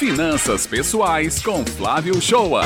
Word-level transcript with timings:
Finanças 0.00 0.66
Pessoais 0.66 1.42
com 1.42 1.62
Flávio 1.62 2.22
Shoa. 2.22 2.62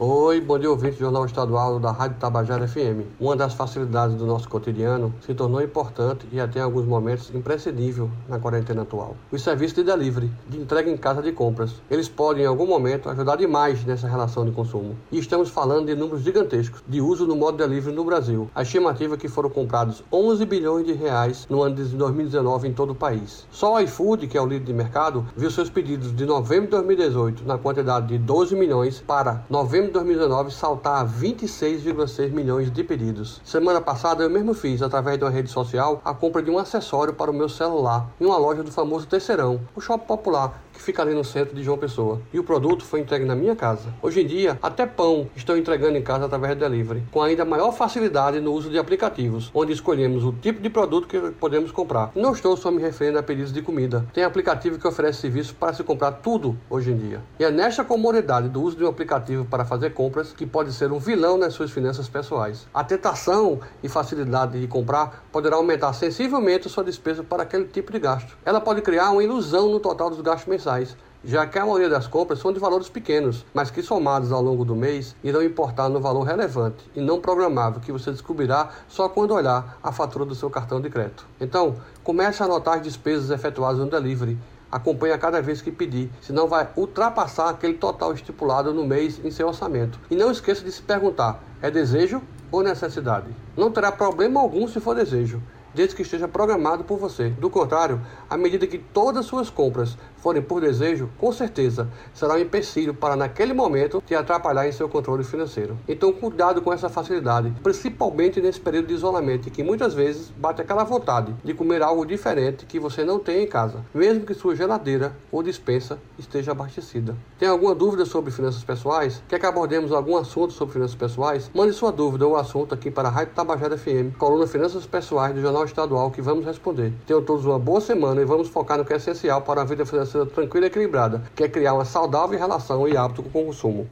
Oi, 0.00 0.40
bom 0.40 0.56
dia 0.56 0.70
ouvinte 0.70 0.94
do 0.94 1.00
Jornal 1.00 1.24
Estadual 1.24 1.80
da 1.80 1.90
Rádio 1.90 2.18
Tabajara 2.20 2.68
FM. 2.68 3.02
Uma 3.18 3.34
das 3.34 3.54
facilidades 3.54 4.14
do 4.14 4.24
nosso 4.24 4.48
cotidiano 4.48 5.12
se 5.20 5.34
tornou 5.34 5.60
importante 5.60 6.24
e 6.30 6.38
até 6.38 6.60
em 6.60 6.62
alguns 6.62 6.84
momentos 6.84 7.34
imprescindível 7.34 8.08
na 8.28 8.38
quarentena 8.38 8.82
atual. 8.82 9.16
Os 9.32 9.42
serviços 9.42 9.74
de 9.74 9.82
delivery, 9.82 10.30
de 10.48 10.56
entrega 10.56 10.88
em 10.88 10.96
casa 10.96 11.20
de 11.20 11.32
compras. 11.32 11.82
Eles 11.90 12.08
podem 12.08 12.44
em 12.44 12.46
algum 12.46 12.64
momento 12.64 13.08
ajudar 13.08 13.34
demais 13.34 13.84
nessa 13.84 14.06
relação 14.06 14.44
de 14.44 14.52
consumo. 14.52 14.96
E 15.10 15.18
estamos 15.18 15.48
falando 15.48 15.86
de 15.86 15.96
números 15.96 16.22
gigantescos 16.22 16.80
de 16.86 17.00
uso 17.00 17.26
no 17.26 17.34
modo 17.34 17.58
delivery 17.58 17.92
no 17.92 18.04
Brasil. 18.04 18.48
A 18.54 18.62
estimativa 18.62 19.16
é 19.16 19.18
que 19.18 19.26
foram 19.26 19.50
comprados 19.50 20.04
11 20.12 20.46
bilhões 20.46 20.86
de 20.86 20.92
reais 20.92 21.44
no 21.50 21.60
ano 21.60 21.74
de 21.74 21.82
2019 21.96 22.68
em 22.68 22.72
todo 22.72 22.90
o 22.90 22.94
país. 22.94 23.48
Só 23.50 23.74
o 23.74 23.80
iFood, 23.80 24.28
que 24.28 24.38
é 24.38 24.40
o 24.40 24.46
líder 24.46 24.66
de 24.66 24.72
mercado, 24.72 25.26
viu 25.36 25.50
seus 25.50 25.68
pedidos 25.68 26.14
de 26.14 26.24
novembro 26.24 26.66
de 26.66 26.70
2018 26.70 27.44
na 27.44 27.58
quantidade 27.58 28.06
de 28.06 28.18
12 28.18 28.54
milhões 28.54 29.02
para 29.04 29.44
novembro 29.50 29.87
de 29.88 29.94
2019 29.94 30.50
saltar 30.52 31.02
a 31.02 31.06
26,6 31.06 32.30
milhões 32.30 32.70
de 32.70 32.84
pedidos. 32.84 33.40
Semana 33.44 33.80
passada 33.80 34.22
eu 34.22 34.30
mesmo 34.30 34.54
fiz, 34.54 34.82
através 34.82 35.18
de 35.18 35.24
uma 35.24 35.30
rede 35.30 35.50
social, 35.50 36.00
a 36.04 36.14
compra 36.14 36.42
de 36.42 36.50
um 36.50 36.58
acessório 36.58 37.14
para 37.14 37.30
o 37.30 37.34
meu 37.34 37.48
celular 37.48 38.10
em 38.20 38.26
uma 38.26 38.36
loja 38.36 38.62
do 38.62 38.70
famoso 38.70 39.06
Terceirão, 39.06 39.60
o 39.74 39.80
shopping 39.80 40.06
popular 40.06 40.62
que 40.78 40.84
fica 40.84 41.02
ali 41.02 41.12
no 41.12 41.24
centro 41.24 41.54
de 41.54 41.62
João 41.62 41.76
Pessoa. 41.76 42.22
E 42.32 42.38
o 42.38 42.44
produto 42.44 42.84
foi 42.84 43.00
entregue 43.00 43.24
na 43.24 43.34
minha 43.34 43.56
casa. 43.56 43.92
Hoje 44.00 44.22
em 44.22 44.26
dia, 44.26 44.58
até 44.62 44.86
pão 44.86 45.28
estou 45.34 45.56
entregando 45.56 45.98
em 45.98 46.02
casa 46.02 46.24
através 46.24 46.54
do 46.54 46.60
delivery, 46.60 47.02
com 47.10 47.20
ainda 47.20 47.44
maior 47.44 47.72
facilidade 47.72 48.40
no 48.40 48.52
uso 48.52 48.70
de 48.70 48.78
aplicativos, 48.78 49.50
onde 49.52 49.72
escolhemos 49.72 50.24
o 50.24 50.32
tipo 50.32 50.62
de 50.62 50.70
produto 50.70 51.08
que 51.08 51.18
podemos 51.32 51.72
comprar. 51.72 52.12
Não 52.14 52.32
estou 52.32 52.56
só 52.56 52.70
me 52.70 52.80
referindo 52.80 53.18
a 53.18 53.22
pedidos 53.22 53.52
de 53.52 53.60
comida. 53.60 54.06
Tem 54.14 54.22
aplicativo 54.22 54.78
que 54.78 54.86
oferece 54.86 55.20
serviço 55.20 55.54
para 55.54 55.72
se 55.72 55.82
comprar 55.82 56.12
tudo 56.12 56.56
hoje 56.70 56.92
em 56.92 56.96
dia. 56.96 57.20
E 57.38 57.44
é 57.44 57.50
nesta 57.50 57.84
comodidade 57.84 58.48
do 58.48 58.62
uso 58.62 58.76
de 58.76 58.84
um 58.84 58.88
aplicativo 58.88 59.44
para 59.44 59.64
fazer 59.64 59.77
compras 59.88 60.32
que 60.32 60.44
pode 60.44 60.72
ser 60.72 60.90
um 60.90 60.98
vilão 60.98 61.38
nas 61.38 61.54
suas 61.54 61.70
finanças 61.70 62.08
pessoais. 62.08 62.66
A 62.74 62.82
tentação 62.82 63.60
e 63.82 63.88
facilidade 63.88 64.60
de 64.60 64.66
comprar 64.66 65.24
poderá 65.30 65.56
aumentar 65.56 65.92
sensivelmente 65.92 66.68
sua 66.68 66.82
despesa 66.82 67.22
para 67.22 67.44
aquele 67.44 67.66
tipo 67.66 67.92
de 67.92 67.98
gasto. 67.98 68.36
Ela 68.44 68.60
pode 68.60 68.82
criar 68.82 69.10
uma 69.10 69.22
ilusão 69.22 69.70
no 69.70 69.78
total 69.78 70.10
dos 70.10 70.20
gastos 70.20 70.48
mensais, 70.48 70.96
já 71.24 71.46
que 71.46 71.58
a 71.58 71.64
maioria 71.64 71.88
das 71.88 72.06
compras 72.06 72.38
são 72.38 72.52
de 72.52 72.58
valores 72.58 72.88
pequenos, 72.88 73.44
mas 73.52 73.70
que 73.70 73.82
somados 73.82 74.32
ao 74.32 74.42
longo 74.42 74.64
do 74.64 74.74
mês 74.74 75.14
irão 75.22 75.42
importar 75.42 75.88
no 75.88 76.00
valor 76.00 76.22
relevante 76.22 76.84
e 76.94 77.00
não 77.00 77.20
programável 77.20 77.80
que 77.80 77.92
você 77.92 78.10
descobrirá 78.10 78.70
só 78.88 79.08
quando 79.08 79.34
olhar 79.34 79.78
a 79.82 79.92
fatura 79.92 80.24
do 80.24 80.34
seu 80.34 80.48
cartão 80.50 80.80
de 80.80 80.90
crédito. 80.90 81.26
Então, 81.40 81.76
comece 82.02 82.42
a 82.42 82.46
anotar 82.46 82.74
as 82.74 82.82
despesas 82.82 83.30
efetuadas 83.30 83.78
no 83.78 83.90
delivery 83.90 84.38
acompanhe 84.70 85.12
a 85.12 85.18
cada 85.18 85.40
vez 85.40 85.62
que 85.62 85.70
pedir, 85.70 86.10
senão 86.20 86.46
vai 86.46 86.68
ultrapassar 86.76 87.50
aquele 87.50 87.74
total 87.74 88.12
estipulado 88.12 88.72
no 88.72 88.86
mês 88.86 89.20
em 89.24 89.30
seu 89.30 89.48
orçamento. 89.48 89.98
E 90.10 90.16
não 90.16 90.30
esqueça 90.30 90.64
de 90.64 90.72
se 90.72 90.82
perguntar: 90.82 91.42
é 91.62 91.70
desejo 91.70 92.22
ou 92.50 92.62
necessidade? 92.62 93.28
Não 93.56 93.70
terá 93.70 93.92
problema 93.92 94.40
algum 94.40 94.66
se 94.68 94.80
for 94.80 94.94
desejo 94.94 95.42
desde 95.74 95.94
que 95.94 96.02
esteja 96.02 96.26
programado 96.26 96.82
por 96.82 96.98
você. 96.98 97.28
Do 97.28 97.50
contrário, 97.50 98.00
à 98.28 98.36
medida 98.36 98.66
que 98.66 98.78
todas 98.78 99.26
suas 99.26 99.50
compras 99.50 99.96
forem 100.22 100.42
por 100.42 100.60
desejo, 100.60 101.08
com 101.18 101.32
certeza 101.32 101.88
será 102.12 102.34
um 102.34 102.38
empecilho 102.38 102.94
para 102.94 103.16
naquele 103.16 103.52
momento 103.52 104.02
te 104.04 104.14
atrapalhar 104.14 104.66
em 104.66 104.72
seu 104.72 104.88
controle 104.88 105.24
financeiro. 105.24 105.78
Então 105.86 106.12
cuidado 106.12 106.60
com 106.60 106.72
essa 106.72 106.88
facilidade, 106.88 107.52
principalmente 107.62 108.40
nesse 108.40 108.60
período 108.60 108.88
de 108.88 108.94
isolamento, 108.94 109.50
que 109.50 109.62
muitas 109.62 109.94
vezes 109.94 110.30
bate 110.36 110.60
aquela 110.60 110.84
vontade 110.84 111.34
de 111.44 111.54
comer 111.54 111.82
algo 111.82 112.04
diferente 112.04 112.66
que 112.66 112.78
você 112.78 113.04
não 113.04 113.18
tem 113.18 113.44
em 113.44 113.46
casa, 113.46 113.84
mesmo 113.94 114.24
que 114.24 114.34
sua 114.34 114.54
geladeira 114.54 115.14
ou 115.30 115.42
dispensa 115.42 115.98
esteja 116.18 116.52
abastecida. 116.52 117.16
Tem 117.38 117.48
alguma 117.48 117.74
dúvida 117.74 118.04
sobre 118.04 118.30
finanças 118.30 118.64
pessoais? 118.64 119.22
Quer 119.28 119.38
que 119.38 119.46
abordemos 119.46 119.92
algum 119.92 120.16
assunto 120.16 120.52
sobre 120.52 120.74
finanças 120.74 120.96
pessoais? 120.96 121.50
Mande 121.54 121.72
sua 121.72 121.92
dúvida 121.92 122.26
ou 122.26 122.36
assunto 122.36 122.74
aqui 122.74 122.90
para 122.90 123.08
a 123.08 123.10
Rádio 123.10 123.34
Tabajara 123.34 123.78
FM, 123.78 124.16
coluna 124.18 124.46
Finanças 124.46 124.86
Pessoais 124.86 125.34
do 125.34 125.40
Jornal 125.40 125.64
Estadual, 125.64 126.10
que 126.10 126.22
vamos 126.22 126.44
responder. 126.44 126.92
Tenham 127.06 127.22
todos 127.22 127.44
uma 127.44 127.58
boa 127.58 127.80
semana 127.80 128.20
e 128.20 128.24
vamos 128.24 128.48
focar 128.48 128.78
no 128.78 128.84
que 128.84 128.92
é 128.92 128.96
essencial 128.96 129.42
para 129.42 129.62
a 129.62 129.64
vida 129.64 129.84
financeira 129.84 130.07
tranquila 130.34 130.66
e 130.66 130.68
equilibrada, 130.68 131.22
que 131.34 131.44
é 131.44 131.48
criar 131.48 131.74
uma 131.74 131.84
saudável 131.84 132.38
relação 132.38 132.86
e 132.86 132.96
hábito 132.96 133.22
com 133.22 133.42
o 133.42 133.46
consumo. 133.46 133.88